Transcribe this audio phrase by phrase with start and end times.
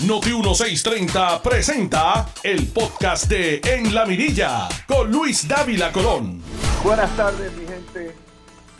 [0.00, 6.42] Noti 1630 presenta el podcast de En la Mirilla con Luis Dávila Colón.
[6.82, 8.14] Buenas tardes, mi gente.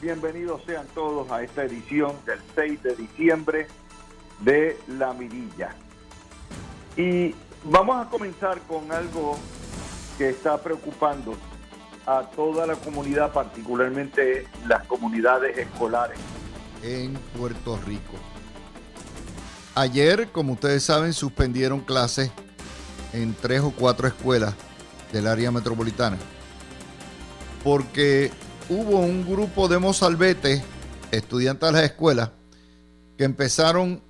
[0.02, 3.68] Bienvenidos sean todos a esta edición del 6 de diciembre
[4.40, 5.76] de La Mirilla.
[6.96, 9.38] Y vamos a comenzar con algo
[10.18, 11.36] que está preocupando
[12.06, 16.18] a toda la comunidad, particularmente las comunidades escolares.
[16.82, 18.33] En Puerto Rico.
[19.76, 22.30] Ayer, como ustedes saben, suspendieron clases
[23.12, 24.54] en tres o cuatro escuelas
[25.12, 26.16] del área metropolitana.
[27.64, 28.30] Porque
[28.68, 30.62] hubo un grupo de mozalbetes,
[31.10, 32.30] estudiantes de las escuelas,
[33.18, 34.00] que empezaron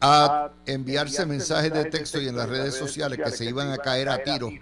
[0.00, 4.08] a enviarse mensajes de texto y en las redes sociales que se iban a caer
[4.08, 4.52] a tiros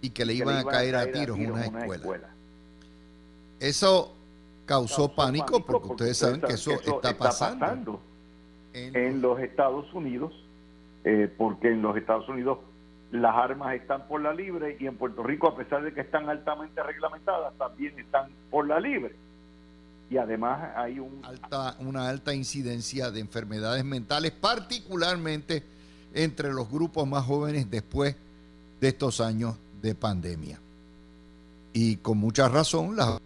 [0.00, 2.34] y que le iban a caer a tiros en una escuela.
[3.60, 4.14] Eso
[4.64, 8.07] causó pánico porque ustedes saben que eso está pasando
[8.86, 10.32] en los Estados Unidos,
[11.04, 12.58] eh, porque en los Estados Unidos
[13.10, 16.28] las armas están por la libre y en Puerto Rico, a pesar de que están
[16.28, 19.14] altamente reglamentadas, también están por la libre.
[20.10, 21.20] Y además hay un...
[21.24, 25.62] alta, una alta incidencia de enfermedades mentales, particularmente
[26.14, 28.16] entre los grupos más jóvenes después
[28.80, 30.58] de estos años de pandemia.
[31.72, 33.18] Y con mucha razón, la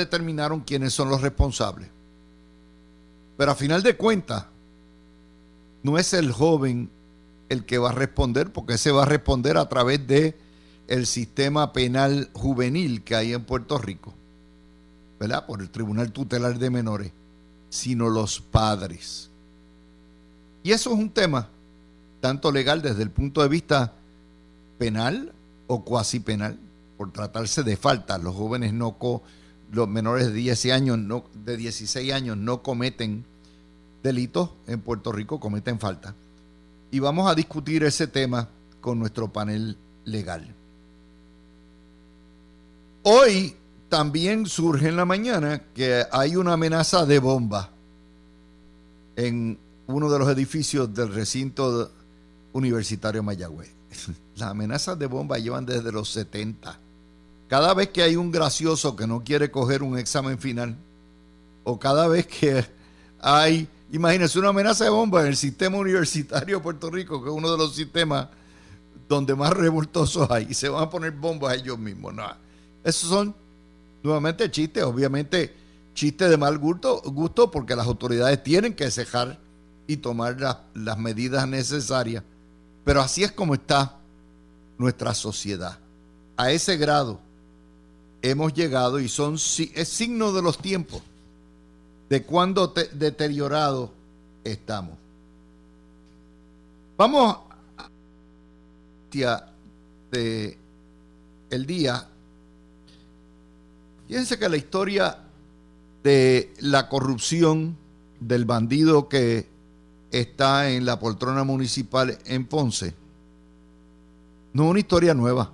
[0.00, 1.88] determinaron quiénes son los responsables.
[3.36, 4.46] Pero a final de cuentas,
[5.82, 6.90] no es el joven
[7.48, 10.36] el que va a responder, porque se va a responder a través de
[10.88, 14.12] el sistema penal juvenil que hay en Puerto Rico,
[15.18, 15.46] ¿verdad?
[15.46, 17.12] Por el Tribunal Tutelar de Menores,
[17.70, 19.30] sino los padres.
[20.62, 21.48] Y eso es un tema
[22.20, 23.94] tanto legal desde el punto de vista
[24.78, 25.32] penal
[25.66, 26.58] o cuasi penal,
[26.96, 28.18] por tratarse de falta.
[28.18, 28.98] Los jóvenes no,
[29.72, 33.24] los menores de 10 años, no, de 16 años no cometen
[34.02, 36.14] delitos en Puerto Rico, cometen falta.
[36.90, 38.48] Y vamos a discutir ese tema
[38.80, 40.54] con nuestro panel legal.
[43.02, 43.54] Hoy
[43.88, 47.70] también surge en la mañana que hay una amenaza de bomba
[49.16, 51.90] en uno de los edificios del recinto
[52.52, 53.70] universitario Mayagüez.
[54.36, 56.78] Las amenazas de bomba llevan desde los 70
[57.50, 60.76] cada vez que hay un gracioso que no quiere coger un examen final,
[61.64, 62.64] o cada vez que
[63.20, 67.34] hay, imagínense, una amenaza de bomba en el sistema universitario de Puerto Rico, que es
[67.34, 68.28] uno de los sistemas
[69.08, 72.14] donde más revoltosos hay, y se van a poner bombas ellos mismos.
[72.14, 72.24] No,
[72.84, 73.34] esos son
[74.04, 75.52] nuevamente chistes, obviamente
[75.92, 79.40] chistes de mal gusto, gusto porque las autoridades tienen que cejar
[79.88, 80.36] y tomar
[80.72, 82.22] las medidas necesarias.
[82.84, 83.96] Pero así es como está
[84.78, 85.80] nuestra sociedad.
[86.36, 87.18] A ese grado
[88.22, 91.02] hemos llegado y son es signo de los tiempos,
[92.08, 93.92] de cuándo deteriorado
[94.44, 94.96] estamos.
[96.96, 97.36] Vamos
[97.78, 97.88] a
[100.10, 100.58] de
[101.50, 102.06] el día.
[104.06, 105.18] Fíjense que la historia
[106.02, 107.76] de la corrupción
[108.20, 109.48] del bandido que
[110.10, 112.94] está en la poltrona municipal en Ponce
[114.52, 115.52] no es una historia nueva.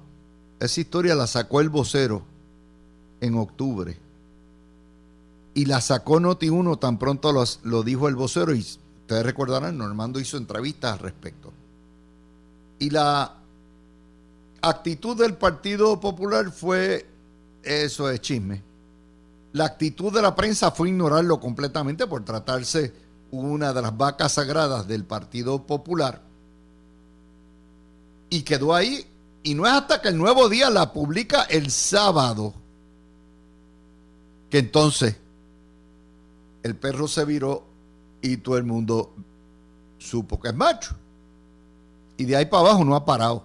[0.59, 2.23] Esa historia la sacó el vocero
[3.21, 3.99] en octubre.
[5.55, 7.33] Y la sacó Noti 1 tan pronto
[7.63, 11.53] lo dijo el vocero y ustedes recordarán, Normando hizo entrevistas al respecto.
[12.79, 13.35] Y la
[14.61, 17.07] actitud del Partido Popular fue,
[17.63, 18.63] eso es chisme.
[19.53, 22.93] La actitud de la prensa fue ignorarlo completamente por tratarse
[23.31, 26.21] una de las vacas sagradas del Partido Popular.
[28.29, 29.07] Y quedó ahí.
[29.43, 32.53] Y no es hasta que el nuevo día la publica el sábado
[34.51, 35.17] que entonces
[36.63, 37.65] el perro se viró
[38.21, 39.15] y todo el mundo
[39.99, 40.95] supo que es macho.
[42.17, 43.45] Y de ahí para abajo no ha parado.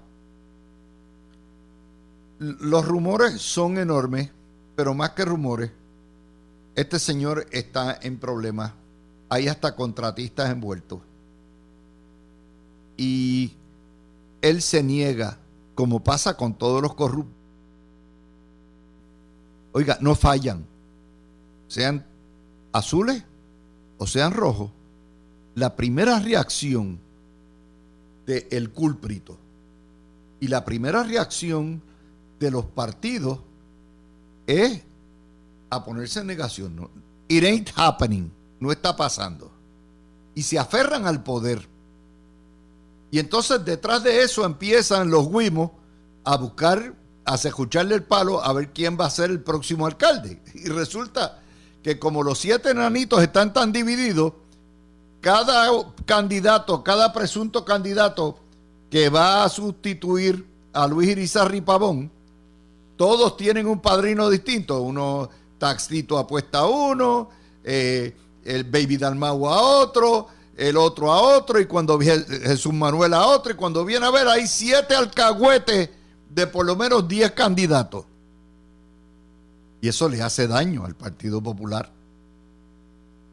[2.39, 4.31] Los rumores son enormes,
[4.75, 5.71] pero más que rumores,
[6.75, 8.73] este señor está en problemas.
[9.29, 11.01] Hay hasta contratistas envueltos.
[12.97, 13.53] Y
[14.41, 15.37] él se niega,
[15.75, 17.35] como pasa con todos los corruptos.
[19.73, 20.70] Oiga, no fallan
[21.71, 22.05] sean
[22.73, 23.23] azules
[23.97, 24.71] o sean rojos,
[25.55, 26.99] la primera reacción
[28.25, 29.37] del el culprito
[30.41, 31.81] y la primera reacción
[32.41, 33.39] de los partidos
[34.47, 34.81] es
[35.69, 36.75] a ponerse en negación.
[36.75, 36.89] No,
[37.29, 38.29] it ain't happening,
[38.59, 39.49] no está pasando.
[40.35, 41.69] Y se aferran al poder.
[43.11, 45.71] Y entonces detrás de eso empiezan los guimos
[46.25, 50.41] a buscar, a escucharle el palo a ver quién va a ser el próximo alcalde.
[50.53, 51.40] Y resulta
[51.83, 54.33] que como los siete enanitos están tan divididos,
[55.19, 55.69] cada
[56.05, 58.39] candidato, cada presunto candidato
[58.89, 62.11] que va a sustituir a Luis Irizarri Pavón,
[62.97, 64.81] todos tienen un padrino distinto.
[64.81, 67.29] Uno, Taxito apuesta a uno,
[67.63, 70.27] eh, el Baby Dalmau a otro,
[70.57, 74.11] el otro a otro, y cuando viene Jesús Manuel a otro, y cuando viene a
[74.11, 75.89] ver, hay siete alcahuetes
[76.29, 78.05] de por lo menos diez candidatos.
[79.81, 81.91] Y eso le hace daño al Partido Popular.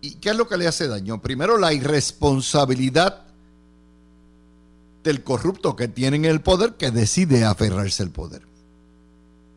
[0.01, 1.21] ¿Y qué es lo que le hace daño?
[1.21, 3.25] Primero, la irresponsabilidad
[5.05, 8.43] del corrupto que tiene en el poder que decide aferrarse al poder.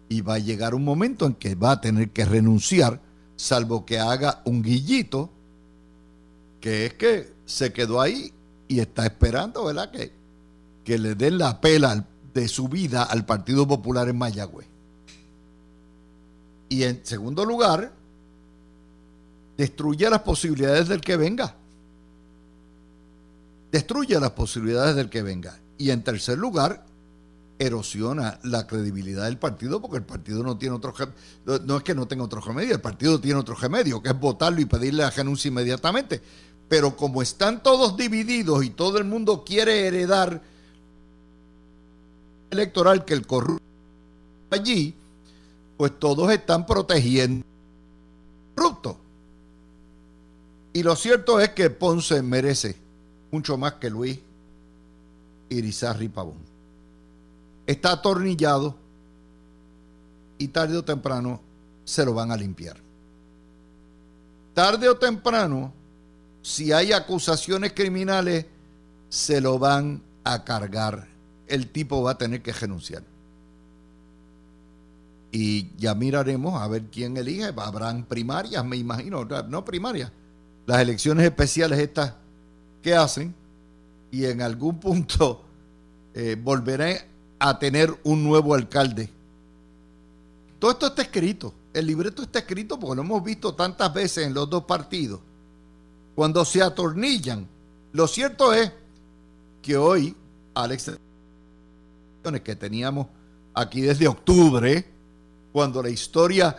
[0.10, 3.00] Y va a llegar un momento en que va a tener que renunciar,
[3.38, 5.30] salvo que haga un guillito,
[6.60, 8.34] que es que se quedó ahí
[8.68, 9.92] y está esperando, ¿verdad?
[9.92, 10.12] Que,
[10.84, 14.71] que le den la pela de su vida al Partido Popular en Mayagüez.
[16.72, 17.92] Y en segundo lugar,
[19.58, 21.54] destruye las posibilidades del que venga.
[23.70, 25.60] Destruye las posibilidades del que venga.
[25.78, 26.86] Y en tercer lugar,
[27.60, 30.94] erosiona la credibilidad del partido porque el partido no tiene otro
[31.66, 34.62] no es que no tenga otro remedio, el partido tiene otro remedio, que es votarlo
[34.62, 36.22] y pedirle la renuncia inmediatamente.
[36.70, 40.42] Pero como están todos divididos y todo el mundo quiere heredar
[42.50, 43.62] electoral que el corrupto
[44.52, 44.96] allí,
[45.82, 47.44] pues todos están protegiendo
[48.54, 48.98] corrupto.
[50.74, 52.76] Y lo cierto es que Ponce merece
[53.32, 54.20] mucho más que Luis
[55.50, 56.38] Irizarri Pavón.
[57.66, 58.76] Está atornillado
[60.38, 61.42] y tarde o temprano
[61.84, 62.78] se lo van a limpiar.
[64.54, 65.74] Tarde o temprano,
[66.44, 68.46] si hay acusaciones criminales,
[69.10, 71.08] se lo van a cargar.
[71.48, 73.02] El tipo va a tener que renunciar.
[75.32, 77.54] Y ya miraremos a ver quién elige.
[77.56, 79.26] Habrán primarias, me imagino.
[79.26, 80.12] No primarias,
[80.66, 82.14] las elecciones especiales estas
[82.82, 83.34] que hacen
[84.12, 85.44] y en algún punto
[86.14, 87.08] eh, volveré
[87.40, 89.10] a tener un nuevo alcalde.
[90.60, 94.34] Todo esto está escrito, el libreto está escrito porque lo hemos visto tantas veces en
[94.34, 95.20] los dos partidos.
[96.14, 97.48] Cuando se atornillan,
[97.94, 98.72] lo cierto es
[99.62, 100.16] que hoy,
[100.54, 100.92] Alex,
[102.44, 103.08] que teníamos
[103.54, 104.86] aquí desde octubre,
[105.52, 106.56] cuando la historia,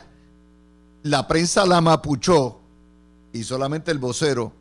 [1.03, 2.63] la prensa la mapuchó,
[3.33, 4.53] y solamente el vocero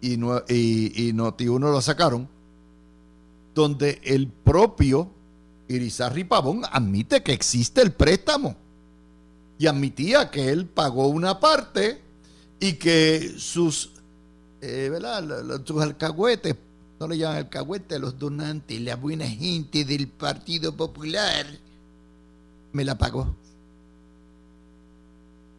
[0.00, 2.28] y, no, y, Noti1 lo sacaron,
[3.54, 5.10] donde el propio
[5.68, 8.56] Irizarri Pavón admite que existe el préstamo
[9.58, 12.00] y admitía que él pagó una parte
[12.60, 13.90] y que sus,
[14.60, 15.62] eh, ¿verdad?
[15.64, 16.56] sus alcahuetes,
[17.00, 21.46] no le llaman alcahuetes, los donantes, la buena gente del Partido Popular,
[22.72, 23.34] me la pagó.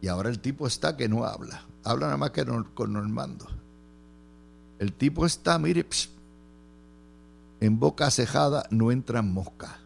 [0.00, 2.44] Y ahora el tipo está que no habla habla nada más que
[2.74, 3.46] con Normando.
[4.78, 5.86] El tipo está, mire,
[7.60, 9.76] en boca cejada no entran moscas.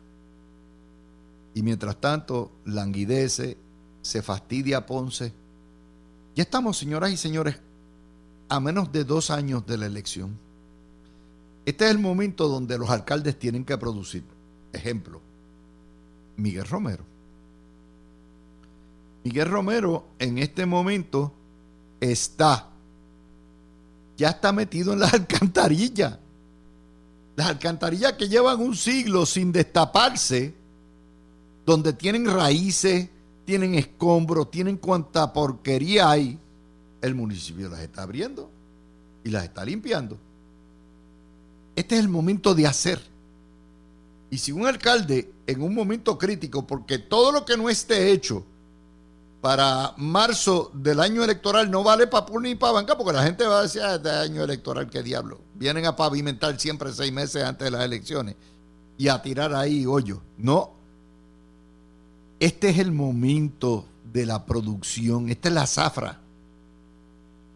[1.54, 3.56] Y mientras tanto, languidece,
[4.02, 5.32] se fastidia Ponce.
[6.34, 7.60] Ya estamos, señoras y señores,
[8.48, 10.36] a menos de dos años de la elección.
[11.64, 14.24] Este es el momento donde los alcaldes tienen que producir.
[14.72, 15.20] Ejemplo,
[16.36, 17.13] Miguel Romero.
[19.24, 21.32] Miguel Romero en este momento
[21.98, 22.68] está,
[24.18, 26.18] ya está metido en las alcantarillas.
[27.34, 30.54] Las alcantarillas que llevan un siglo sin destaparse,
[31.64, 33.08] donde tienen raíces,
[33.46, 36.38] tienen escombros, tienen cuanta porquería hay,
[37.00, 38.50] el municipio las está abriendo
[39.24, 40.18] y las está limpiando.
[41.74, 43.00] Este es el momento de hacer.
[44.30, 48.44] Y si un alcalde en un momento crítico, porque todo lo que no esté hecho
[49.44, 53.58] para marzo del año electoral no vale para ni para banca, porque la gente va
[53.58, 55.38] a decir, ah, este año electoral, qué diablo.
[55.54, 58.36] Vienen a pavimentar siempre seis meses antes de las elecciones
[58.96, 60.22] y a tirar ahí hoyo.
[60.38, 60.72] No.
[62.40, 63.84] Este es el momento
[64.14, 66.20] de la producción, esta es la zafra.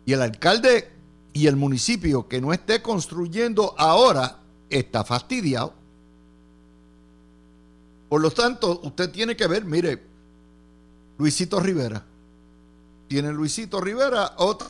[0.05, 0.91] Y el alcalde
[1.33, 5.73] y el municipio que no esté construyendo ahora está fastidiado.
[8.11, 10.08] Por lo tanto, usted tiene que ver, mire,
[11.19, 12.05] Luisito Rivera.
[13.09, 14.69] Tiene Luisito Rivera otro.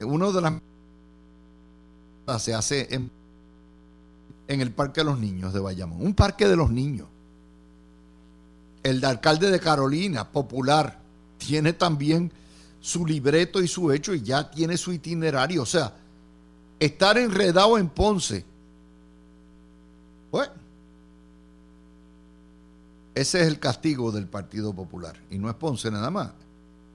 [0.00, 3.10] Uno de las se hace en,
[4.48, 6.04] en el Parque de los Niños de Bayamón.
[6.04, 7.08] Un parque de los niños.
[8.82, 10.98] El de alcalde de Carolina, popular,
[11.38, 12.32] tiene también
[12.80, 15.62] su libreto y su hecho y ya tiene su itinerario.
[15.62, 15.94] O sea,
[16.80, 18.44] estar enredado en Ponce.
[20.32, 20.52] Bueno,
[23.14, 25.18] ese es el castigo del Partido Popular.
[25.30, 26.30] Y no es Ponce nada más.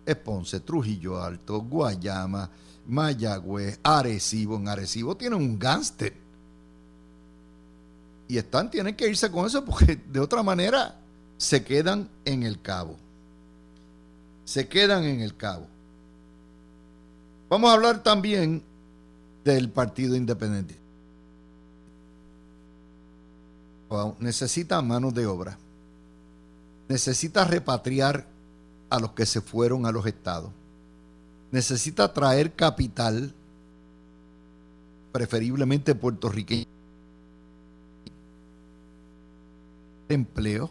[0.05, 2.49] Es Ponce, Trujillo Alto, Guayama,
[2.87, 4.55] Mayagüez, Arecibo.
[4.55, 6.13] En Arecibo tienen un gánster.
[8.27, 10.95] Y están, tienen que irse con eso porque de otra manera
[11.37, 12.97] se quedan en el cabo.
[14.43, 15.67] Se quedan en el cabo.
[17.49, 18.63] Vamos a hablar también
[19.45, 20.75] del Partido Independiente.
[24.19, 25.57] Necesita manos de obra.
[26.87, 28.27] Necesita repatriar
[28.89, 30.51] a los que se fueron a los estados.
[31.51, 33.33] Necesita traer capital,
[35.11, 36.65] preferiblemente puertorriqueño,
[40.09, 40.69] empleo.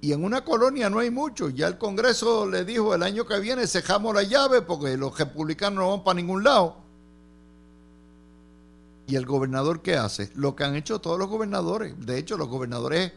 [0.00, 1.48] Y en una colonia no hay mucho.
[1.48, 5.78] Ya el Congreso le dijo el año que viene cejamos la llave porque los republicanos
[5.78, 6.76] no van para ningún lado.
[9.08, 10.30] ¿Y el gobernador qué hace?
[10.34, 11.94] Lo que han hecho todos los gobernadores.
[12.04, 13.12] De hecho, los gobernadores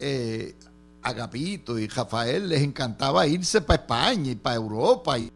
[0.00, 0.54] eh,
[1.04, 5.18] Agapito y Rafael les encantaba irse para España y para Europa.
[5.18, 5.30] Y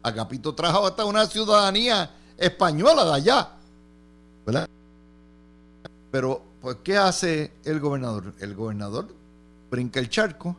[0.00, 2.08] Agapito trajo hasta una ciudadanía
[2.38, 3.48] española de allá.
[4.46, 4.68] ¿Verdad?
[6.12, 8.32] Pero, pues, ¿qué hace el gobernador?
[8.38, 9.08] El gobernador
[9.70, 10.54] brinca el charco,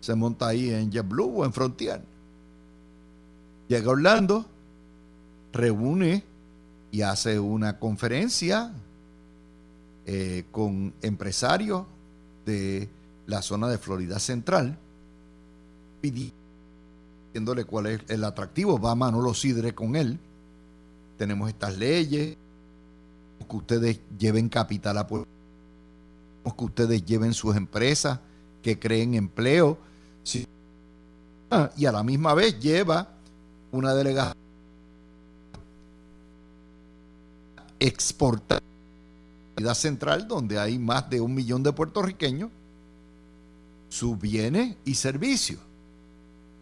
[0.00, 2.02] se monta ahí en JetBlue o en Frontier.
[3.68, 4.44] Llega a Orlando,
[5.54, 6.22] reúne
[6.90, 8.70] y hace una conferencia
[10.04, 11.86] eh, con empresarios
[12.46, 12.88] de
[13.26, 14.78] la zona de Florida Central,
[16.00, 18.78] pidiéndole cuál es el atractivo.
[18.78, 20.18] Va Manolo Sidre con él.
[21.18, 22.36] Tenemos estas leyes,
[23.48, 25.28] que ustedes lleven capital a Puerto
[26.56, 28.20] que ustedes lleven sus empresas,
[28.62, 29.78] que creen empleo.
[31.76, 33.08] Y a la misma vez lleva
[33.72, 34.36] una delegación
[37.78, 38.62] exportar
[39.74, 42.50] central donde hay más de un millón de puertorriqueños
[43.88, 45.60] sus bienes y servicios.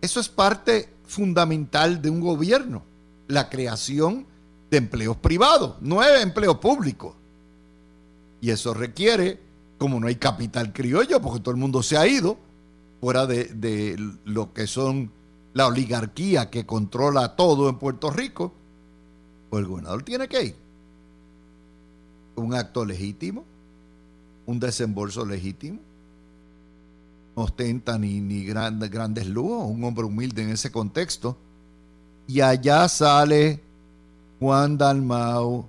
[0.00, 2.82] Eso es parte fundamental de un gobierno,
[3.26, 4.26] la creación
[4.70, 7.16] de empleos privados, no es empleo público.
[8.40, 9.40] Y eso requiere,
[9.78, 12.36] como no hay capital criollo, porque todo el mundo se ha ido,
[13.00, 15.10] fuera de, de lo que son
[15.54, 18.52] la oligarquía que controla todo en Puerto Rico,
[19.50, 20.63] pues el gobernador tiene que ir
[22.36, 23.44] un acto legítimo,
[24.46, 25.78] un desembolso legítimo.
[27.36, 31.36] No ostenta ni, ni grandes, grandes lujos, un hombre humilde en ese contexto.
[32.26, 33.60] Y allá sale
[34.38, 35.66] Juan Dalmau,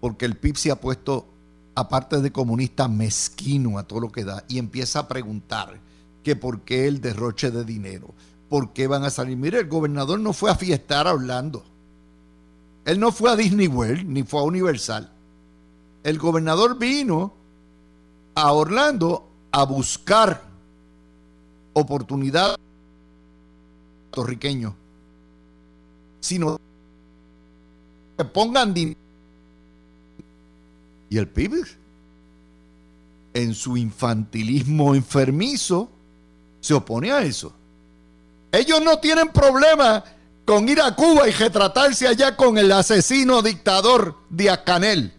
[0.00, 1.26] porque el PIB se ha puesto,
[1.74, 5.78] aparte de comunista, mezquino a todo lo que da, y empieza a preguntar
[6.24, 8.14] que por qué el derroche de dinero,
[8.48, 9.36] por qué van a salir.
[9.36, 11.64] Mire, el gobernador no fue a fiestar a Orlando.
[12.84, 15.12] Él no fue a Disney World, ni fue a Universal
[16.04, 17.32] el gobernador vino
[18.34, 20.42] a Orlando a buscar
[21.74, 22.56] oportunidad
[24.10, 24.74] puertorriqueño,
[26.20, 26.58] sino
[28.16, 28.98] que pongan dinero.
[31.08, 31.66] Y el PIB,
[33.34, 35.90] en su infantilismo enfermizo,
[36.60, 37.52] se opone a eso.
[38.50, 40.04] Ellos no tienen problema
[40.44, 45.12] con ir a Cuba y retratarse allá con el asesino dictador Díaz Canel.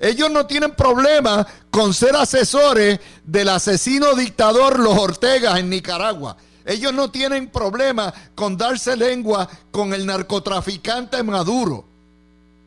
[0.00, 6.36] Ellos no tienen problema con ser asesores del asesino dictador Los Ortegas en Nicaragua.
[6.64, 11.84] Ellos no tienen problema con darse lengua con el narcotraficante Maduro.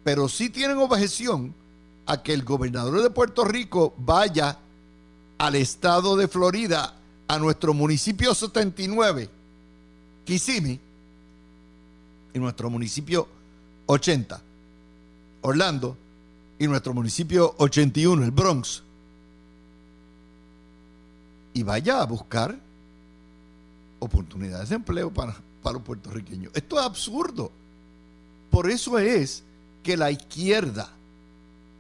[0.04, 1.54] Pero sí tienen objeción
[2.06, 4.58] a que el gobernador de Puerto Rico vaya
[5.38, 6.96] al estado de Florida,
[7.28, 9.30] a nuestro municipio 79,
[10.26, 10.80] Kissimmee,
[12.34, 13.28] y nuestro municipio
[13.86, 14.42] 80,
[15.42, 15.98] Orlando,
[16.62, 18.84] y nuestro municipio 81, el Bronx,
[21.56, 22.56] y vaya a buscar
[23.98, 26.52] oportunidades de empleo para, para los puertorriqueños.
[26.54, 27.52] Esto es absurdo.
[28.52, 29.42] Por eso es
[29.82, 30.92] que la izquierda,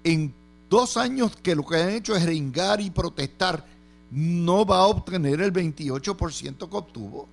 [0.03, 0.33] en
[0.67, 3.63] dos años que lo que han hecho es ringar y protestar,
[4.09, 7.27] no va a obtener el 28% que obtuvo.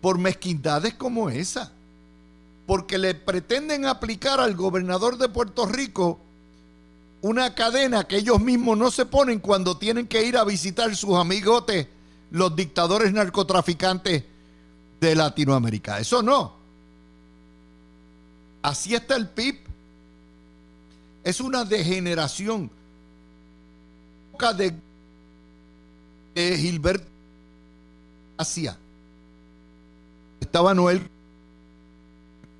[0.00, 1.72] Por mezquindades como esa
[2.66, 6.20] porque le pretenden aplicar al gobernador de Puerto Rico
[7.22, 11.16] una cadena que ellos mismos no se ponen cuando tienen que ir a visitar sus
[11.16, 11.86] amigotes,
[12.30, 14.24] los dictadores narcotraficantes
[15.00, 15.98] de Latinoamérica.
[15.98, 16.54] Eso no.
[18.62, 19.60] Así está el PIB.
[21.24, 22.70] Es una degeneración.
[24.56, 24.74] De,
[26.34, 27.06] de Gilberto.
[30.40, 31.08] Estaba Noel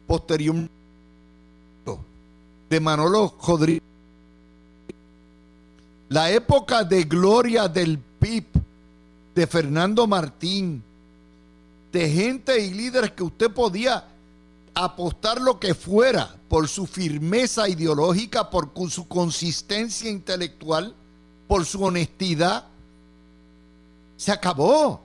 [0.06, 0.68] posterior
[2.68, 3.82] de Manolo Rodríguez.
[6.08, 8.44] La época de gloria del PIB
[9.34, 10.82] de Fernando Martín
[11.92, 14.04] de gente y líderes que usted podía
[14.75, 20.94] apostar lo que fuera por su firmeza ideológica, por su consistencia intelectual,
[21.48, 22.66] por su honestidad.
[24.16, 25.00] Se acabó.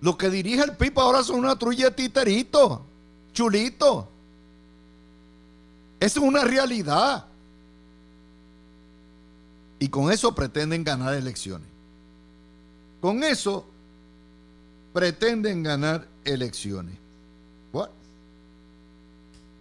[0.00, 2.82] Lo que dirige el PIB ahora son una trulla de titerito,
[3.40, 4.06] chulito.
[5.98, 7.24] Es una realidad.
[9.78, 11.68] Y con eso pretenden ganar elecciones.
[13.00, 13.64] Con eso
[14.92, 16.98] pretenden ganar elecciones.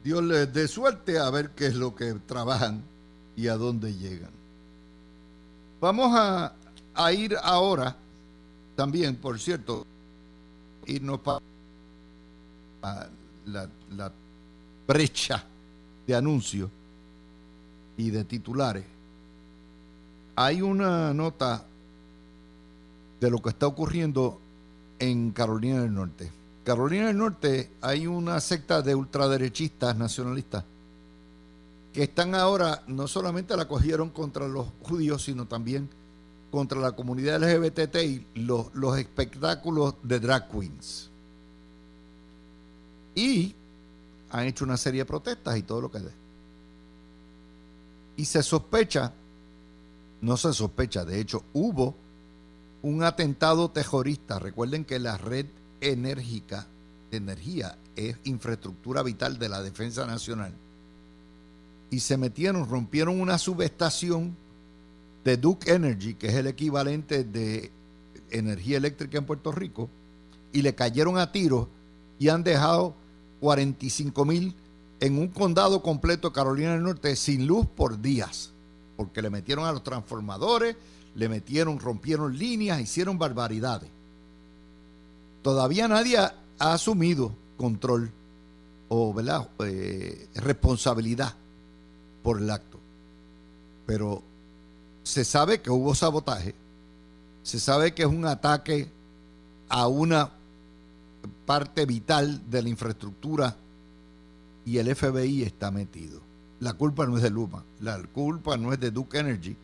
[0.01, 2.81] Dios les dé suerte a ver qué es lo que trabajan
[3.35, 4.31] y a dónde llegan.
[5.81, 6.53] Vamos a,
[7.13, 7.95] ir ahora
[8.75, 9.85] también, por cierto,
[10.85, 11.41] irnos para
[13.45, 14.11] la, la
[14.87, 15.43] brecha
[16.07, 16.69] de anuncios
[17.97, 18.85] y de titulares.
[20.35, 21.65] Hay una nota
[23.19, 24.39] de lo que está ocurriendo
[24.97, 26.31] en Carolina del Norte.
[26.63, 30.63] Carolina del Norte hay una secta de ultraderechistas nacionalistas
[31.93, 35.89] que están ahora, no solamente la cogieron contra los judíos, sino también
[36.51, 41.09] contra la comunidad LGBT y los, los espectáculos de drag queens.
[43.15, 43.55] Y
[44.31, 46.03] han hecho una serie de protestas y todo lo que es.
[48.17, 49.13] Y se sospecha,
[50.21, 51.95] no se sospecha, de hecho hubo
[52.81, 54.39] un atentado terrorista.
[54.39, 55.45] Recuerden que la red
[55.81, 56.67] enérgica
[57.11, 60.53] de energía es infraestructura vital de la defensa nacional.
[61.91, 64.35] Y se metieron, rompieron una subestación
[65.23, 67.71] de Duke Energy, que es el equivalente de
[68.29, 69.89] energía eléctrica en Puerto Rico,
[70.51, 71.67] y le cayeron a tiros
[72.19, 72.93] y han dejado
[73.39, 74.53] 45 mil
[74.99, 78.51] en un condado completo de Carolina del Norte sin luz por días,
[78.97, 80.75] porque le metieron a los transformadores,
[81.15, 83.89] le metieron, rompieron líneas, hicieron barbaridades.
[85.41, 88.11] Todavía nadie ha, asumido control
[88.89, 89.15] o
[89.63, 91.33] eh, responsabilidad
[92.21, 92.77] por el acto.
[93.85, 94.21] Pero
[95.03, 96.53] se sabe que hubo sabotaje,
[97.43, 98.89] se sabe que es un ataque
[99.69, 100.31] a una
[101.49, 103.55] parte vital de la infraestructura
[104.67, 106.21] y el FBI está metido.
[106.59, 109.55] La culpa no es de Luma, la culpa no es de Duke Energy.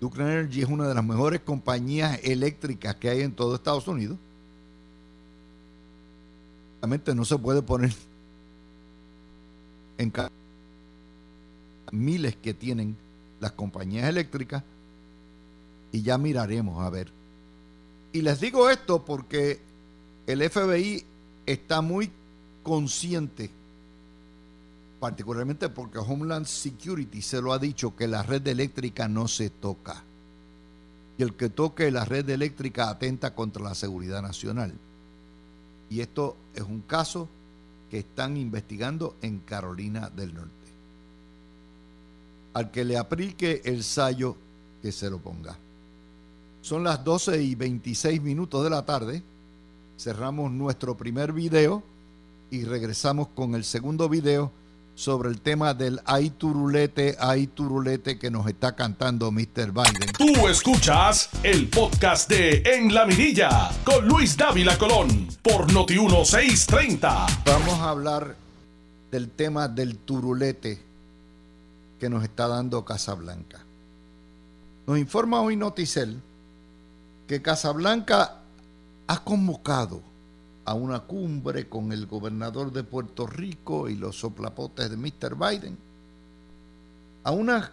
[0.00, 4.16] Duke Energy es una de las mejores compañías eléctricas que hay en todo Estados Unidos.
[6.80, 7.92] Realmente no se puede poner
[9.98, 10.12] en
[11.90, 12.96] miles que tienen
[13.40, 14.62] las compañías eléctricas
[15.90, 17.10] y ya miraremos a ver.
[18.12, 19.66] Y les digo esto porque
[20.28, 21.04] el FBI
[21.46, 22.10] está muy
[22.62, 23.50] consciente,
[25.00, 30.04] particularmente porque Homeland Security se lo ha dicho, que la red eléctrica no se toca.
[31.16, 34.74] Y el que toque la red eléctrica atenta contra la seguridad nacional.
[35.88, 37.26] Y esto es un caso
[37.90, 40.52] que están investigando en Carolina del Norte.
[42.52, 44.36] Al que le aplique el sallo,
[44.82, 45.56] que se lo ponga.
[46.60, 49.22] Son las 12 y 26 minutos de la tarde
[49.98, 51.82] cerramos nuestro primer video
[52.50, 54.52] y regresamos con el segundo video
[54.94, 59.72] sobre el tema del ay turulete, ay turulete que nos está cantando Mr.
[59.72, 60.12] Biden.
[60.16, 67.26] Tú escuchas el podcast de En la Mirilla con Luis Dávila Colón por Noti 1630.
[67.44, 68.36] Vamos a hablar
[69.10, 70.80] del tema del turulete
[71.98, 73.64] que nos está dando Casablanca.
[74.86, 76.20] Nos informa hoy Noticel
[77.26, 78.37] que Casablanca
[79.08, 80.02] ha convocado
[80.64, 85.34] a una cumbre con el gobernador de Puerto Rico y los soplapotes de Mr.
[85.34, 85.78] Biden,
[87.24, 87.72] a una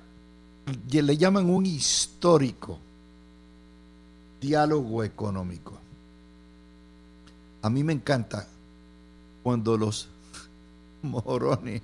[0.91, 2.79] le llaman un histórico
[4.39, 5.77] diálogo económico.
[7.61, 8.47] A mí me encanta
[9.43, 10.07] cuando los
[11.01, 11.81] morones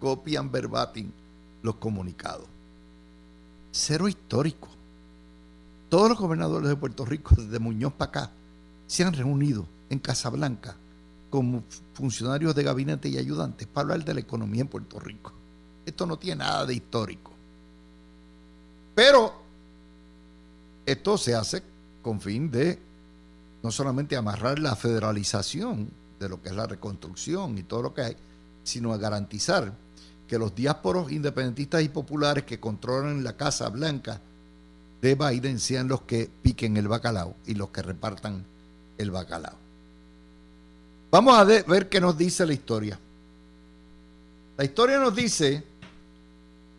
[0.00, 1.10] copian verbatim
[1.62, 2.46] los comunicados.
[3.70, 4.68] Cero histórico.
[5.88, 8.30] Todos los gobernadores de Puerto Rico, desde Muñoz para acá,
[8.88, 10.74] se han reunido en Casablanca
[11.30, 15.32] como funcionarios de gabinete y ayudantes para hablar de la economía en Puerto Rico.
[15.86, 17.30] Esto no tiene nada de histórico.
[18.94, 19.32] Pero
[20.84, 21.62] esto se hace
[22.02, 22.78] con fin de
[23.62, 28.02] no solamente amarrar la federalización de lo que es la reconstrucción y todo lo que
[28.02, 28.16] hay,
[28.64, 29.72] sino a garantizar
[30.26, 34.20] que los diásporos independentistas y populares que controlan la Casa Blanca
[35.00, 38.44] de Biden sean los que piquen el bacalao y los que repartan
[38.98, 39.56] el bacalao.
[41.10, 42.98] Vamos a ver qué nos dice la historia.
[44.58, 45.62] La historia nos dice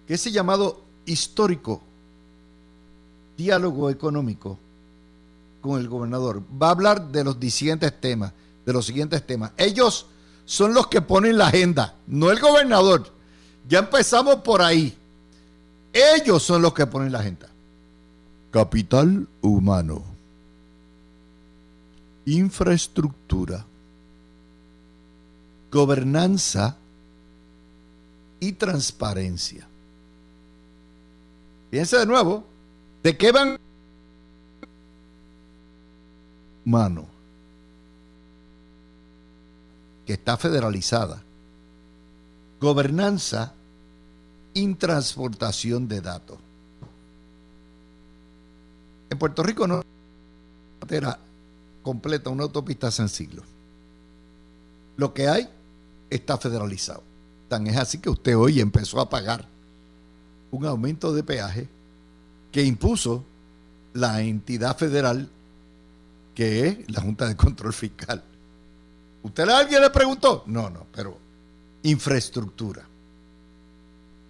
[0.05, 1.81] que ese llamado histórico
[3.37, 4.59] diálogo económico
[5.61, 8.33] con el gobernador va a hablar de los siguientes temas,
[8.65, 9.51] de los siguientes temas.
[9.57, 10.07] Ellos
[10.45, 13.11] son los que ponen la agenda, no el gobernador.
[13.67, 14.97] Ya empezamos por ahí.
[15.93, 17.47] Ellos son los que ponen la agenda.
[18.51, 20.03] Capital humano.
[22.29, 23.65] Infraestructura.
[25.71, 26.77] Gobernanza
[28.39, 29.67] y transparencia.
[31.71, 32.43] Fíjense de nuevo,
[33.03, 33.57] ¿de qué van?
[36.65, 37.07] Humano.
[40.05, 41.21] Que está federalizada.
[42.59, 43.53] Gobernanza
[44.53, 46.37] intransportación de datos.
[49.09, 49.81] En Puerto Rico no
[50.89, 51.19] era
[51.89, 53.45] completa una autopista en siglos.
[54.97, 55.49] Lo que hay
[56.09, 57.03] está federalizado.
[57.47, 59.47] Tan es así que usted hoy empezó a pagar
[60.51, 61.67] un aumento de peaje
[62.51, 63.23] que impuso
[63.93, 65.29] la entidad federal
[66.35, 68.23] que es la Junta de Control Fiscal.
[69.23, 70.43] ¿Usted a alguien le preguntó?
[70.45, 71.17] No, no, pero
[71.83, 72.89] infraestructura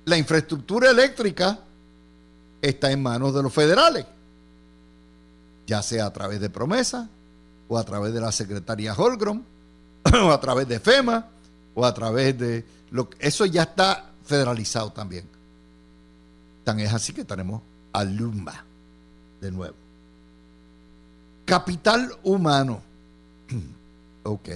[0.09, 1.59] la infraestructura eléctrica
[2.61, 4.05] está en manos de los federales,
[5.67, 7.07] ya sea a través de promesa,
[7.69, 9.43] o a través de la Secretaría Holgrom,
[10.25, 11.25] o a través de FEMA,
[11.75, 12.65] o a través de...
[12.91, 15.25] Lo, eso ya está federalizado también.
[16.63, 17.61] Tan es así que tenemos
[17.93, 18.65] a Lumba
[19.39, 19.75] de nuevo.
[21.45, 22.81] Capital humano.
[24.23, 24.49] ok.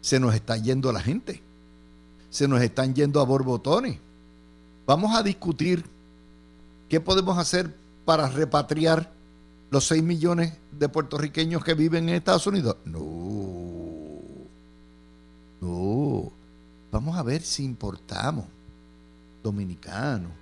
[0.00, 1.40] Se nos está yendo la gente.
[2.30, 3.98] Se nos están yendo a borbotones.
[4.84, 5.84] Vamos a discutir
[6.88, 9.10] qué podemos hacer para repatriar
[9.70, 12.76] los 6 millones de puertorriqueños que viven en Estados Unidos.
[12.84, 13.00] No.
[15.60, 16.32] No.
[16.90, 18.46] Vamos a ver si importamos
[19.42, 20.32] dominicanos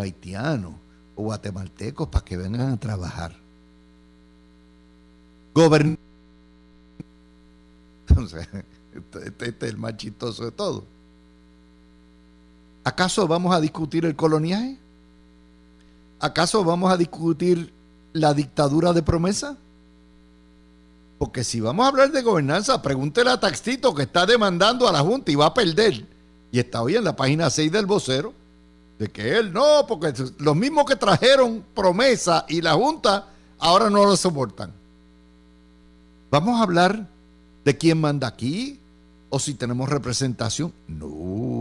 [0.00, 0.74] haitianos
[1.14, 3.36] o guatemaltecos para que vengan a trabajar.
[5.54, 5.98] Gobern
[8.08, 8.46] Entonces,
[8.94, 10.84] este, este es el más chistoso de todo
[12.84, 14.78] ¿Acaso vamos a discutir el coloniaje?
[16.20, 17.72] ¿Acaso vamos a discutir
[18.18, 19.56] la dictadura de promesa?
[21.18, 25.00] Porque si vamos a hablar de gobernanza, pregúntele a Taxito que está demandando a la
[25.00, 26.06] Junta y va a perder.
[26.52, 28.34] Y está hoy en la página 6 del vocero,
[28.98, 34.04] de que él no, porque los mismos que trajeron promesa y la Junta ahora no
[34.04, 34.72] lo soportan.
[36.30, 37.06] ¿Vamos a hablar
[37.64, 38.78] de quién manda aquí?
[39.28, 40.72] ¿O si tenemos representación?
[40.86, 41.56] No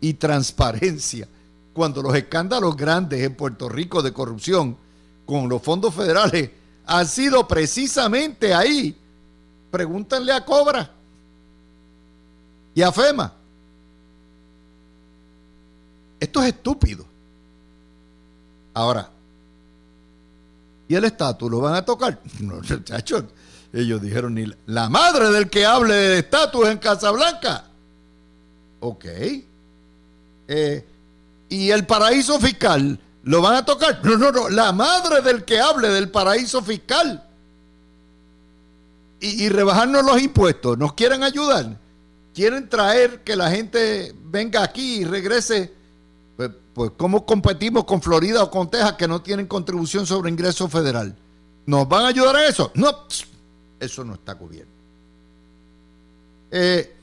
[0.00, 1.28] y transparencia.
[1.76, 4.78] Cuando los escándalos grandes en Puerto Rico de corrupción
[5.26, 6.48] con los fondos federales
[6.86, 8.96] han sido precisamente ahí.
[9.70, 10.90] Pregúntenle a Cobra
[12.74, 13.30] y a FEMA.
[16.18, 17.04] Esto es estúpido.
[18.72, 19.10] Ahora,
[20.88, 22.18] ¿y el estatus lo van a tocar?
[22.40, 23.24] No, muchachos,
[23.70, 27.64] ellos dijeron ni la madre del que hable de estatus en Casablanca.
[28.80, 29.04] Ok.
[30.48, 30.86] Eh,
[31.48, 34.00] y el paraíso fiscal, ¿lo van a tocar?
[34.04, 37.22] No, no, no, la madre del que hable del paraíso fiscal.
[39.18, 41.78] Y, rebajarnos los impuestos, ¿nos quieren ayudar?
[42.34, 45.72] ¿Quieren traer que la gente venga aquí y regrese?
[46.36, 50.68] Pues, pues ¿cómo competimos con Florida o con Texas que no tienen contribución sobre ingreso
[50.68, 51.16] federal?
[51.64, 52.70] ¿Nos van a ayudar a eso?
[52.74, 53.06] No,
[53.80, 54.70] eso no está cubierto.
[56.50, 56.94] Eh,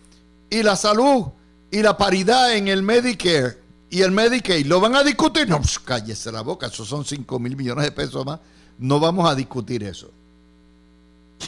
[0.52, 1.26] y la salud
[1.72, 3.63] y la paridad en el Medicare
[3.94, 5.48] y el Medicaid, ¿lo van a discutir?
[5.48, 8.40] No, pues, cállese la boca, esos son 5 mil millones de pesos más.
[8.80, 10.10] No vamos a discutir eso.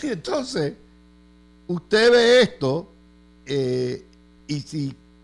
[0.04, 0.76] Y entonces,
[1.66, 2.94] usted ve esto
[3.48, 4.06] eh,
[4.46, 4.60] y,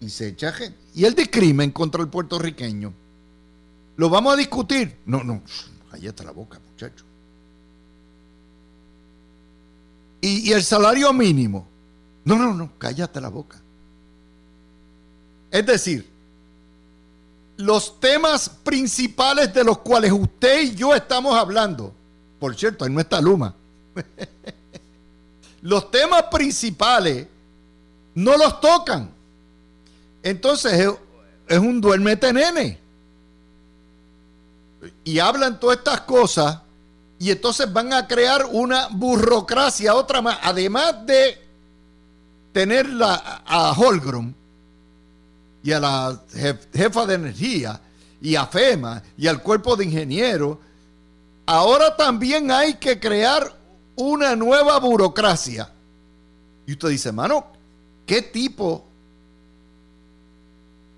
[0.10, 0.76] se echa gente.
[0.96, 2.92] Y el discrimen contra el puertorriqueño,
[3.98, 4.98] ¿lo vamos a discutir?
[5.06, 5.44] No, no,
[5.92, 7.06] cállate la boca, muchacho.
[10.22, 11.68] Y el salario mínimo.
[12.26, 13.62] No, no, no, cállate la boca.
[15.52, 16.11] Es decir,
[17.62, 21.93] los temas principales de los cuales usted y yo estamos hablando,
[22.39, 23.54] por cierto, ahí no está Luma,
[25.62, 27.28] los temas principales
[28.15, 29.12] no los tocan.
[30.24, 30.93] Entonces
[31.47, 32.80] es, un duermete nene.
[35.04, 36.60] Y hablan todas estas cosas
[37.19, 41.39] y entonces van a crear una burocracia, otra más, además de
[42.52, 44.34] tener a Holgrom
[45.63, 46.21] y a la
[46.74, 47.80] jefa de energía
[48.21, 50.58] y a FEMA y al cuerpo de ingenieros,
[51.45, 53.56] ahora también hay que crear
[53.95, 55.71] una nueva burocracia.
[56.65, 57.45] Y usted dice, mano,
[58.06, 58.86] ¿qué tipo,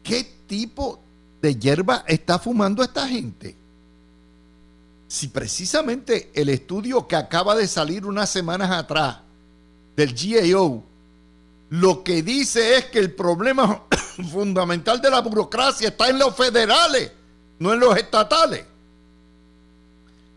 [0.04, 0.99] qué tipo
[1.41, 3.56] de hierba está fumando esta gente?
[5.08, 9.17] Si precisamente el estudio que acaba de salir unas semanas atrás
[9.95, 10.84] del GAO
[11.73, 13.82] lo que dice es que el problema
[14.32, 17.12] fundamental de la burocracia está en los federales,
[17.60, 18.65] no en los estatales.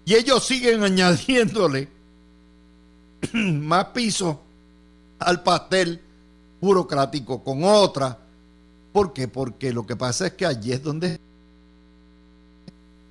[0.05, 1.89] Y ellos siguen añadiéndole
[3.33, 4.41] más piso
[5.19, 6.01] al pastel
[6.61, 8.19] burocrático con otra.
[8.93, 9.29] ¿Por qué?
[9.29, 11.21] Porque lo que pasa es que allí es donde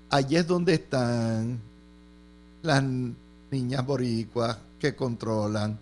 [0.10, 1.60] allí es donde están
[2.62, 2.84] las
[3.52, 5.78] niñas boricuas que controlan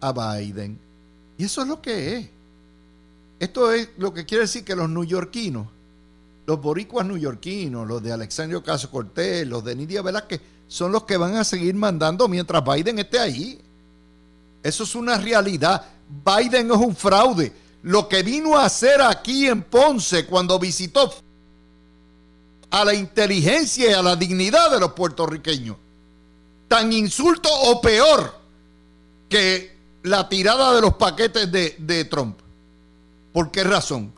[0.00, 0.78] a Biden.
[1.36, 2.30] Y eso es lo que es.
[3.38, 5.68] Esto es lo que quiere decir que los neoyorquinos,
[6.46, 11.16] los boricuas neoyorquinos, los de Alexandria Caso Cortés, los de Nidia Velázquez, son los que
[11.16, 13.60] van a seguir mandando mientras Biden esté ahí.
[14.62, 15.84] Eso es una realidad.
[16.24, 17.52] Biden es un fraude.
[17.82, 21.14] Lo que vino a hacer aquí en Ponce cuando visitó
[22.70, 25.76] a la inteligencia y a la dignidad de los puertorriqueños.
[26.66, 28.34] Tan insulto o peor
[29.28, 32.40] que la tirada de los paquetes de Trump.
[33.32, 34.12] ¿Por qué razón?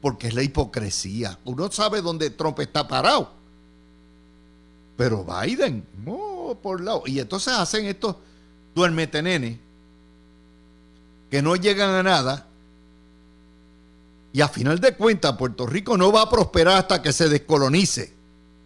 [0.00, 1.38] Porque es la hipocresía.
[1.44, 3.32] Uno sabe dónde Trump está parado.
[4.96, 7.02] Pero Biden, no, por lado.
[7.06, 8.16] Y entonces hacen estos
[8.74, 9.60] duermetenene
[11.30, 12.46] que no llegan a nada.
[14.32, 18.12] Y a final de cuentas, Puerto Rico no va a prosperar hasta que se descolonice.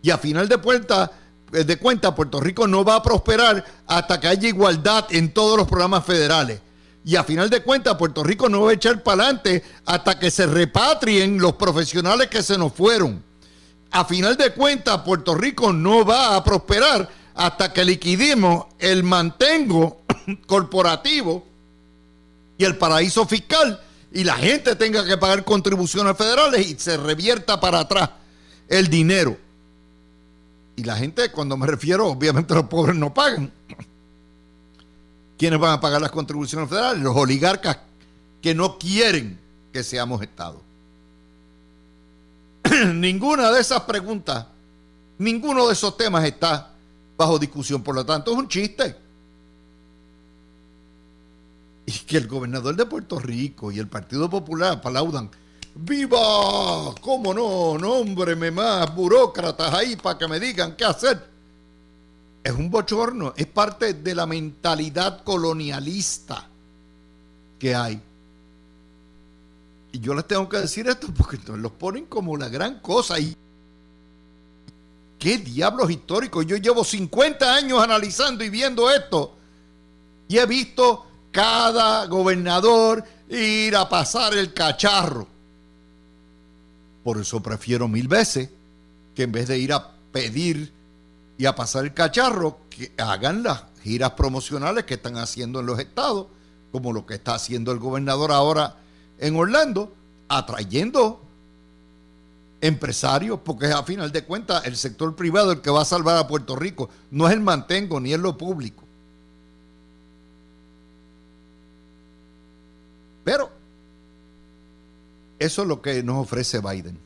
[0.02, 1.10] Y a final de cuentas,
[1.50, 5.68] de cuenta, Puerto Rico no va a prosperar hasta que haya igualdad en todos los
[5.68, 6.60] programas federales.
[7.04, 10.30] Y a final de cuentas, Puerto Rico no va a echar para adelante hasta que
[10.30, 13.22] se repatrien los profesionales que se nos fueron.
[13.90, 20.02] A final de cuentas, Puerto Rico no va a prosperar hasta que liquidemos el mantengo
[20.46, 21.44] corporativo
[22.56, 23.80] y el paraíso fiscal
[24.12, 28.10] y la gente tenga que pagar contribuciones federales y se revierta para atrás
[28.68, 29.36] el dinero.
[30.76, 33.52] Y la gente, cuando me refiero, obviamente los pobres no pagan.
[35.42, 37.02] ¿Quiénes van a pagar las contribuciones federales?
[37.02, 37.76] Los oligarcas
[38.40, 39.40] que no quieren
[39.72, 40.62] que seamos Estado.
[42.94, 44.46] Ninguna de esas preguntas,
[45.18, 46.70] ninguno de esos temas está
[47.16, 47.82] bajo discusión.
[47.82, 48.94] Por lo tanto, es un chiste.
[51.86, 55.28] Y que el gobernador de Puerto Rico y el Partido Popular aplaudan.
[55.74, 56.94] ¡Viva!
[57.00, 57.76] ¿Cómo no?
[57.78, 61.31] Nómbreme más burócratas ahí para que me digan qué hacer.
[62.44, 66.48] Es un bochorno, es parte de la mentalidad colonialista
[67.58, 68.00] que hay.
[69.92, 73.18] Y yo les tengo que decir esto porque los ponen como la gran cosa.
[73.20, 73.36] Y
[75.18, 76.46] qué diablos históricos.
[76.46, 79.36] Yo llevo 50 años analizando y viendo esto.
[80.26, 85.28] Y he visto cada gobernador ir a pasar el cacharro.
[87.04, 88.48] Por eso prefiero mil veces
[89.14, 90.72] que en vez de ir a pedir
[91.38, 95.78] y a pasar el cacharro, que hagan las giras promocionales que están haciendo en los
[95.78, 96.26] estados,
[96.70, 98.76] como lo que está haciendo el gobernador ahora
[99.18, 99.92] en Orlando,
[100.28, 101.20] atrayendo
[102.60, 106.28] empresarios, porque a final de cuentas el sector privado el que va a salvar a
[106.28, 108.84] Puerto Rico, no es el mantengo ni es lo público.
[113.24, 113.50] Pero
[115.38, 116.98] eso es lo que nos ofrece Biden.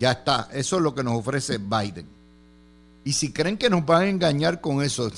[0.00, 2.19] Ya está, eso es lo que nos ofrece Biden.
[3.04, 5.10] Y si creen que nos van a engañar con eso,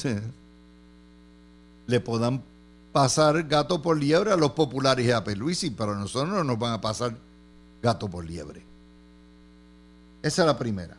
[1.86, 2.42] le puedan
[2.92, 6.58] pasar gato por liebre a los populares y a Peluisi, pero a nosotros no nos
[6.58, 7.16] van a pasar
[7.82, 8.62] gato por liebre.
[10.22, 10.96] Esa es la primera.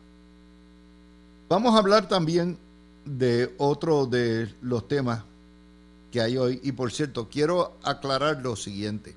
[1.48, 2.58] Vamos a hablar también
[3.04, 5.22] de otro de los temas
[6.10, 6.60] que hay hoy.
[6.62, 9.14] Y por cierto, quiero aclarar lo siguiente.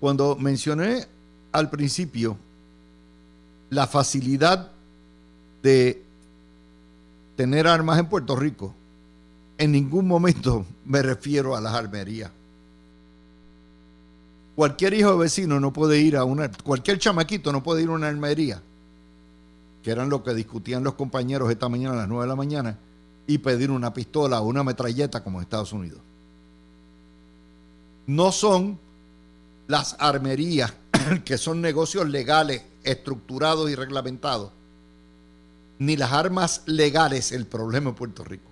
[0.00, 1.06] Cuando mencioné
[1.52, 2.36] al principio
[3.70, 4.70] la facilidad
[5.62, 6.02] de
[7.36, 8.74] tener armas en Puerto Rico,
[9.58, 12.30] en ningún momento me refiero a las armerías.
[14.54, 17.92] Cualquier hijo de vecino no puede ir a una, cualquier chamaquito no puede ir a
[17.92, 18.60] una armería,
[19.82, 22.78] que eran lo que discutían los compañeros esta mañana a las 9 de la mañana,
[23.26, 26.00] y pedir una pistola o una metralleta como en Estados Unidos.
[28.06, 28.78] No son
[29.68, 30.72] las armerías,
[31.24, 34.50] que son negocios legales, estructurados y reglamentados,
[35.78, 38.48] ni las armas legales el problema en Puerto Rico.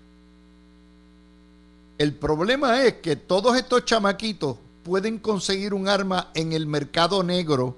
[1.99, 7.77] El problema es que todos estos chamaquitos pueden conseguir un arma en el mercado negro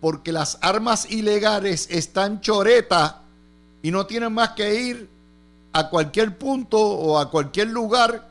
[0.00, 3.16] porque las armas ilegales están choretas
[3.82, 5.08] y no tienen más que ir
[5.72, 8.28] a cualquier punto o a cualquier lugar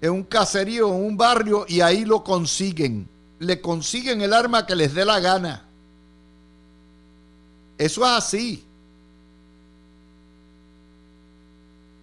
[0.00, 3.08] en un caserío, en un barrio y ahí lo consiguen.
[3.38, 5.64] Le consiguen el arma que les dé la gana.
[7.76, 8.64] Eso es así.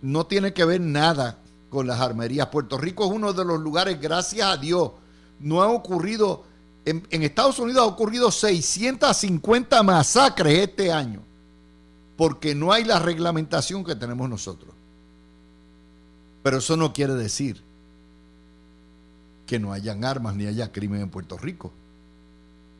[0.02, 2.48] No tiene que ver nada con las armerías.
[2.48, 4.92] Puerto Rico es uno de los lugares, gracias a Dios,
[5.40, 6.44] no ha ocurrido,
[6.86, 11.22] en, Estados Unidos ha ocurrido 650 masacres este año,
[12.18, 14.74] porque no hay la reglamentación que tenemos nosotros.
[16.44, 17.62] Pero eso no quiere decir
[19.48, 21.72] que no hayan armas ni haya crimen en Puerto Rico.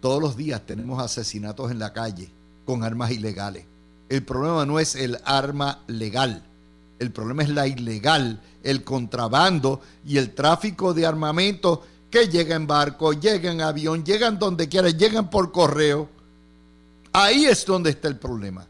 [0.02, 2.32] Todos los días tenemos asesinatos en la calle
[2.66, 3.66] con armas ilegales.
[4.10, 6.44] El problema no es el arma legal,
[7.02, 12.68] el problema es la ilegal, el contrabando y el tráfico de armamento que llega en
[12.68, 16.08] barco, llega en avión, llegan donde quiera, llegan por correo.
[17.12, 18.68] Ahí es donde está el problema.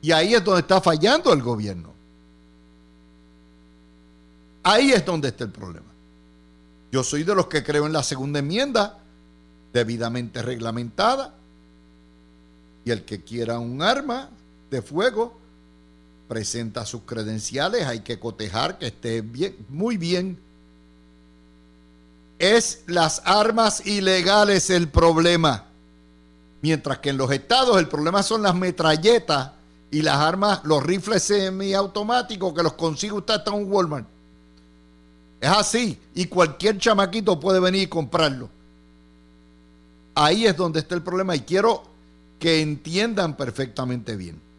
[0.00, 1.92] Y ahí es donde está fallando el gobierno.
[4.62, 5.88] Ahí es donde está el problema.
[6.90, 9.00] Yo soy de los que creo en la segunda enmienda,
[9.74, 11.34] debidamente reglamentada.
[12.86, 14.30] Y el que quiera un arma
[14.70, 15.38] de fuego
[16.30, 20.38] presenta sus credenciales, hay que cotejar que esté bien, muy bien.
[22.38, 25.64] Es las armas ilegales el problema.
[26.62, 29.50] Mientras que en los estados el problema son las metralletas
[29.90, 34.06] y las armas, los rifles semiautomáticos que los consigue usted hasta un Walmart.
[35.40, 35.98] Es así.
[36.14, 38.48] Y cualquier chamaquito puede venir y comprarlo.
[40.14, 41.82] Ahí es donde está el problema y quiero
[42.38, 44.49] que entiendan perfectamente bien.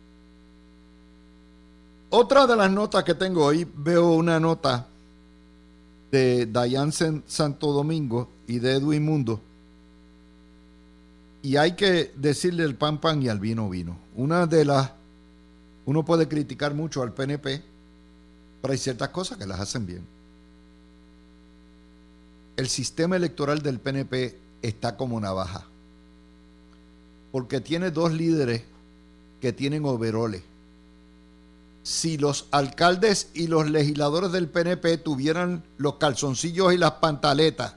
[2.12, 4.88] Otra de las notas que tengo hoy, veo una nota
[6.12, 9.42] de Dayan Santo Domingo y de Edwin Mundo.
[11.42, 13.98] Y hay que decirle el pan pan y al vino vino.
[14.16, 14.92] Una de las,
[15.86, 17.64] uno puede criticar mucho al PNP,
[18.62, 20.06] pero hay ciertas cosas que las hacen bien
[22.62, 25.66] el sistema electoral del PNP está como navaja.
[27.32, 28.64] Porque tiene dos líderes
[29.40, 30.44] que tienen overoles.
[31.84, 37.76] Si los alcaldes y los legisladores del PNP tuvieran los calzoncillos y las pantaletas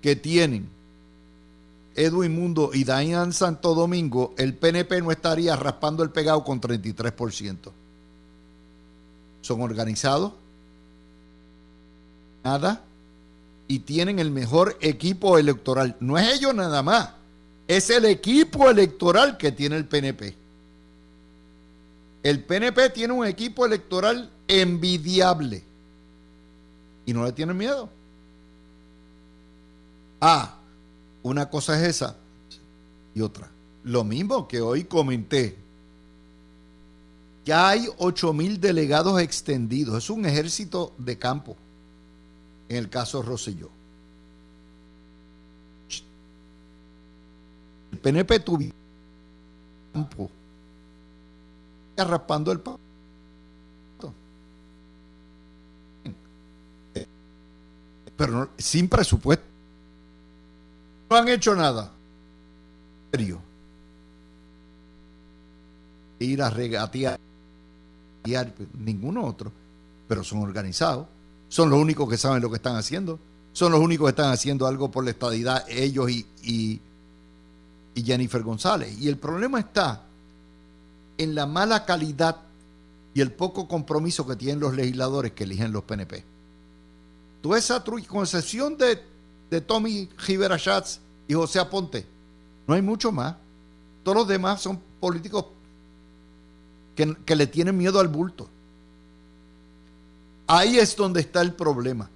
[0.00, 0.68] que tienen
[1.94, 7.70] Edwin Mundo y Dayan Santo Domingo, el PNP no estaría raspando el pegado con 33%.
[9.42, 10.32] Son organizados.
[12.42, 12.82] Nada
[13.72, 15.96] y tienen el mejor equipo electoral.
[15.98, 17.10] No es ellos nada más,
[17.66, 20.41] es el equipo electoral que tiene el PNP.
[22.22, 25.64] El PNP tiene un equipo electoral envidiable
[27.04, 27.88] y no le tienen miedo.
[30.20, 30.56] Ah,
[31.22, 32.16] una cosa es esa
[33.14, 33.50] y otra.
[33.82, 35.58] Lo mismo que hoy comenté.
[37.44, 39.98] Ya hay 8 mil delegados extendidos.
[39.98, 41.56] Es un ejército de campo
[42.68, 43.68] en el caso Rosselló.
[47.90, 48.64] El PNP tuvo
[49.92, 50.30] campo
[51.96, 52.80] raspando el pato.
[58.16, 59.44] Pero sin presupuesto.
[61.10, 61.90] No han hecho nada.
[63.10, 63.40] Serio.
[66.18, 67.18] Ir a regatear.
[68.74, 69.50] Ninguno otro.
[70.06, 71.06] Pero son organizados
[71.52, 73.18] son los únicos que saben lo que están haciendo.
[73.52, 76.80] Son los únicos que están haciendo algo por la estadidad, ellos y, y,
[77.94, 78.98] Jennifer González.
[78.98, 80.02] Y el problema está
[81.18, 82.36] en la mala calidad
[83.14, 86.24] y el poco compromiso que tienen los legisladores que eligen los PNP.
[87.42, 88.26] Tú esa con
[88.78, 89.02] de,
[89.50, 92.06] de Tommy Rivera Schatz y José Aponte,
[92.66, 93.36] no hay mucho más.
[94.02, 95.46] Todos los demás son políticos
[96.94, 98.48] que, que le tienen miedo al bulto.
[100.46, 102.08] Ahí es donde está el problema.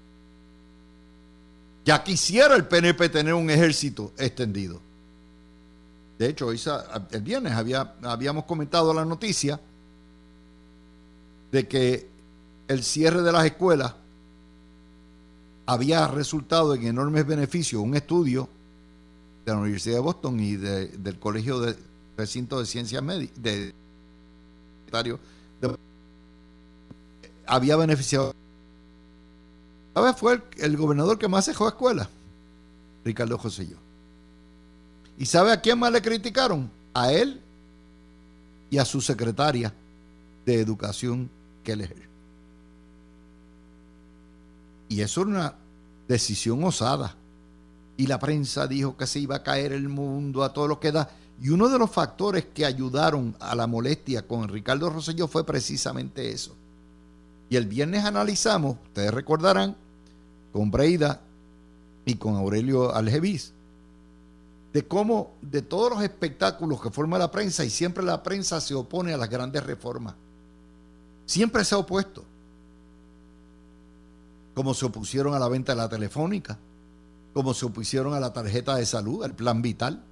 [1.85, 4.81] Ya quisiera el PNP tener un ejército extendido.
[6.19, 9.61] De hecho, el viernes había, habíamos comentado la noticia
[11.53, 12.09] de que
[12.69, 13.95] el cierre de las escuelas
[15.67, 17.83] había resultado en enormes beneficios.
[17.83, 18.49] Un estudio
[19.45, 21.77] de la Universidad de Boston y del Colegio de
[22.17, 23.75] Recinto de Ciencias Médicas, de,
[27.47, 28.35] había beneficiado.
[29.95, 30.17] ¿Sabes?
[30.17, 32.09] Fue el, gobernador que más dejó escuela,
[33.05, 33.77] Ricardo José yo.
[35.19, 36.71] ¿Y sabe a quién más le criticaron?
[36.95, 37.41] A él
[38.71, 39.73] y a su secretaria
[40.45, 41.31] de Educación,
[41.65, 41.95] Keller.
[44.89, 45.55] Y eso era una
[46.09, 47.15] decisión osada.
[47.97, 50.93] Y la prensa dijo que se iba a caer el mundo a todo lo que
[50.93, 51.11] da.
[51.41, 56.31] Y uno de los factores que ayudaron a la molestia con Ricardo Rosselló fue precisamente
[56.31, 56.55] eso.
[57.49, 59.77] Y el viernes analizamos, ustedes recordarán,
[60.53, 61.21] con Breida
[62.05, 63.53] y con Aurelio Algevis,
[64.77, 68.75] de cómo de todos los espectáculos que forma la prensa, y siempre la prensa se
[68.75, 70.15] opone a las grandes reformas.
[71.25, 72.23] Siempre se ha opuesto.
[74.55, 76.59] como se opusieron a la venta de la telefónica,
[77.33, 80.03] como se opusieron a la tarjeta de salud, al plan vital,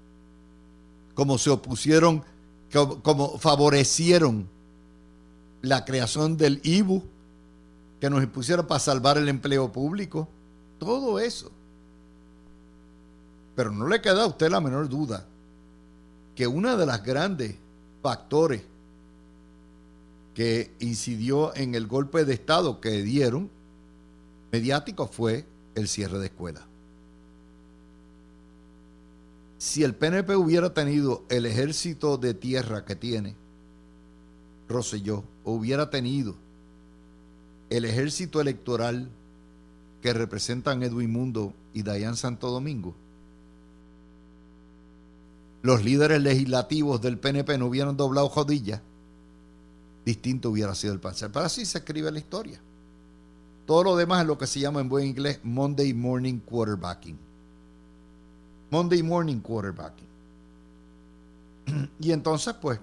[1.12, 2.24] como se opusieron,
[3.02, 4.48] como, favorecieron
[5.60, 7.02] la creación del IBU,
[8.00, 10.26] que nos impusieron para salvar el empleo público,
[10.78, 11.52] todo eso.
[13.54, 15.26] Pero no le queda a usted la menor duda
[16.34, 17.56] que una de las grandes
[18.02, 18.62] factores
[20.34, 23.50] que incidió en el golpe de Estado que dieron
[24.50, 26.64] mediático fue el cierre de escuelas.
[29.58, 33.34] Si el PNP hubiera tenido el ejército de tierra que tiene
[34.68, 36.34] Roselló, hubiera tenido
[37.70, 39.08] el ejército electoral
[40.02, 42.94] que representan Edwin Mundo y Dayan Santo Domingo,
[45.64, 48.82] los líderes legislativos del PNP no hubieran doblado jodillas,
[50.04, 51.32] distinto hubiera sido el pasar.
[51.32, 52.60] Pero así se escribe la historia.
[53.66, 57.18] Todo lo demás es lo que se llama en buen inglés Monday Morning Quarterbacking.
[58.70, 60.06] Monday Morning Quarterbacking.
[61.98, 62.78] Y entonces, pues,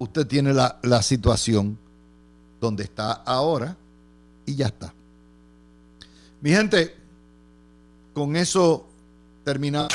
[0.00, 1.78] usted tiene la, la situación
[2.60, 3.76] donde está ahora
[4.46, 4.92] y ya está.
[6.40, 6.92] Mi gente,
[8.12, 8.84] con eso
[9.44, 9.94] terminamos.